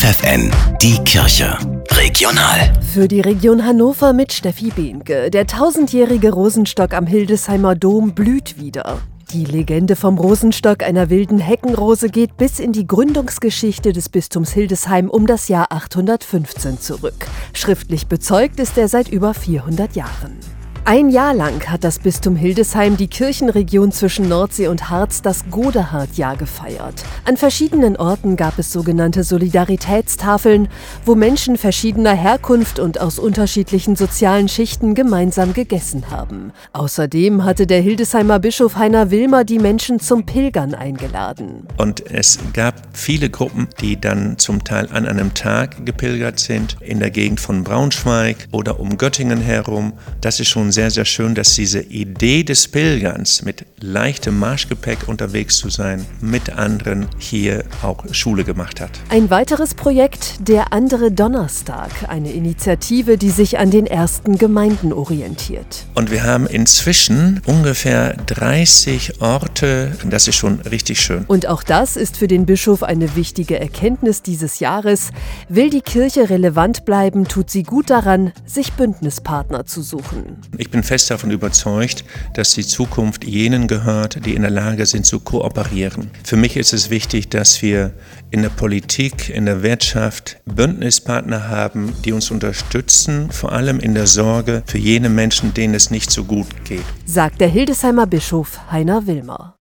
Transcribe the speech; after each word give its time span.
FFN, 0.00 0.50
die 0.80 0.96
Kirche. 1.04 1.58
Regional. 1.90 2.72
Für 2.94 3.06
die 3.06 3.20
Region 3.20 3.66
Hannover 3.66 4.14
mit 4.14 4.32
Steffi 4.32 4.70
Behnke. 4.70 5.30
Der 5.30 5.46
tausendjährige 5.46 6.32
Rosenstock 6.32 6.94
am 6.94 7.06
Hildesheimer 7.06 7.74
Dom 7.74 8.14
blüht 8.14 8.58
wieder. 8.58 9.02
Die 9.34 9.44
Legende 9.44 9.96
vom 9.96 10.16
Rosenstock 10.16 10.82
einer 10.84 11.10
wilden 11.10 11.38
Heckenrose 11.38 12.08
geht 12.08 12.38
bis 12.38 12.60
in 12.60 12.72
die 12.72 12.86
Gründungsgeschichte 12.86 13.92
des 13.92 14.08
Bistums 14.08 14.52
Hildesheim 14.52 15.10
um 15.10 15.26
das 15.26 15.48
Jahr 15.48 15.66
815 15.68 16.80
zurück. 16.80 17.26
Schriftlich 17.52 18.06
bezeugt 18.06 18.58
ist 18.58 18.78
er 18.78 18.88
seit 18.88 19.08
über 19.08 19.34
400 19.34 19.96
Jahren. 19.96 20.38
Ein 20.86 21.10
Jahr 21.10 21.34
lang 21.34 21.68
hat 21.68 21.84
das 21.84 21.98
Bistum 21.98 22.36
Hildesheim 22.36 22.96
die 22.96 23.06
Kirchenregion 23.06 23.92
zwischen 23.92 24.28
Nordsee 24.28 24.66
und 24.66 24.88
Harz 24.88 25.20
das 25.20 25.44
Godehard-Jahr 25.50 26.36
gefeiert. 26.36 27.04
An 27.26 27.36
verschiedenen 27.36 27.96
Orten 27.96 28.36
gab 28.36 28.58
es 28.58 28.72
sogenannte 28.72 29.22
Solidaritätstafeln, 29.22 30.68
wo 31.04 31.14
Menschen 31.14 31.58
verschiedener 31.58 32.14
Herkunft 32.14 32.78
und 32.78 32.98
aus 32.98 33.18
unterschiedlichen 33.18 33.94
sozialen 33.94 34.48
Schichten 34.48 34.94
gemeinsam 34.94 35.52
gegessen 35.52 36.10
haben. 36.10 36.50
Außerdem 36.72 37.44
hatte 37.44 37.66
der 37.66 37.82
Hildesheimer 37.82 38.38
Bischof 38.38 38.76
Heiner 38.76 39.10
Wilmer 39.10 39.44
die 39.44 39.58
Menschen 39.58 40.00
zum 40.00 40.24
Pilgern 40.24 40.74
eingeladen. 40.74 41.68
Und 41.76 42.10
es 42.10 42.38
gab 42.54 42.74
viele 42.94 43.28
Gruppen, 43.28 43.68
die 43.80 44.00
dann 44.00 44.38
zum 44.38 44.64
Teil 44.64 44.88
an 44.90 45.06
einem 45.06 45.34
Tag 45.34 45.84
gepilgert 45.84 46.40
sind, 46.40 46.78
in 46.80 47.00
der 47.00 47.10
Gegend 47.10 47.38
von 47.38 47.64
Braunschweig 47.64 48.48
oder 48.50 48.80
um 48.80 48.96
Göttingen 48.96 49.42
herum. 49.42 49.92
Das 50.22 50.40
ist 50.40 50.48
schon 50.48 50.70
sehr, 50.72 50.79
sehr 50.88 51.04
schön, 51.04 51.34
dass 51.34 51.54
diese 51.54 51.80
Idee 51.80 52.44
des 52.44 52.68
Pilgerns 52.68 53.42
mit 53.42 53.66
leichtem 53.80 54.38
Marschgepäck 54.38 55.08
unterwegs 55.08 55.58
zu 55.58 55.68
sein, 55.68 56.06
mit 56.20 56.50
anderen 56.50 57.08
hier 57.18 57.64
auch 57.82 58.04
Schule 58.12 58.44
gemacht 58.44 58.80
hat. 58.80 58.92
Ein 59.08 59.28
weiteres 59.30 59.74
Projekt, 59.74 60.48
der 60.48 60.72
andere 60.72 61.10
Donnerstag, 61.12 61.90
eine 62.08 62.32
Initiative, 62.32 63.18
die 63.18 63.30
sich 63.30 63.58
an 63.58 63.70
den 63.70 63.86
ersten 63.86 64.38
Gemeinden 64.38 64.92
orientiert. 64.92 65.86
Und 65.94 66.10
wir 66.10 66.22
haben 66.22 66.46
inzwischen 66.46 67.42
ungefähr 67.46 68.14
30 68.26 69.20
Orte, 69.20 69.92
das 70.08 70.28
ist 70.28 70.36
schon 70.36 70.60
richtig 70.60 71.00
schön. 71.00 71.24
Und 71.26 71.48
auch 71.48 71.62
das 71.62 71.96
ist 71.96 72.16
für 72.16 72.28
den 72.28 72.46
Bischof 72.46 72.82
eine 72.82 73.16
wichtige 73.16 73.58
Erkenntnis 73.58 74.22
dieses 74.22 74.60
Jahres. 74.60 75.10
Will 75.48 75.68
die 75.68 75.82
Kirche 75.82 76.30
relevant 76.30 76.84
bleiben, 76.84 77.26
tut 77.26 77.50
sie 77.50 77.64
gut 77.64 77.90
daran, 77.90 78.32
sich 78.46 78.72
Bündnispartner 78.74 79.66
zu 79.66 79.82
suchen. 79.82 80.38
Ich 80.60 80.70
bin 80.70 80.82
fest 80.82 81.10
davon 81.10 81.30
überzeugt, 81.30 82.04
dass 82.34 82.52
die 82.52 82.66
Zukunft 82.66 83.24
jenen 83.24 83.66
gehört, 83.66 84.26
die 84.26 84.34
in 84.34 84.42
der 84.42 84.50
Lage 84.50 84.84
sind 84.84 85.06
zu 85.06 85.18
kooperieren. 85.18 86.10
Für 86.22 86.36
mich 86.36 86.58
ist 86.58 86.74
es 86.74 86.90
wichtig, 86.90 87.30
dass 87.30 87.62
wir 87.62 87.94
in 88.30 88.42
der 88.42 88.50
Politik, 88.50 89.30
in 89.30 89.46
der 89.46 89.62
Wirtschaft 89.62 90.36
Bündnispartner 90.44 91.48
haben, 91.48 91.94
die 92.04 92.12
uns 92.12 92.30
unterstützen, 92.30 93.30
vor 93.30 93.52
allem 93.52 93.80
in 93.80 93.94
der 93.94 94.06
Sorge 94.06 94.62
für 94.66 94.76
jene 94.76 95.08
Menschen, 95.08 95.54
denen 95.54 95.72
es 95.72 95.90
nicht 95.90 96.10
so 96.10 96.24
gut 96.24 96.48
geht. 96.64 96.84
Sagt 97.06 97.40
der 97.40 97.48
Hildesheimer 97.48 98.06
Bischof 98.06 98.60
Heiner 98.70 99.06
Wilmer. 99.06 99.54